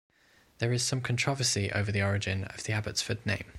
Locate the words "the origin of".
1.91-2.63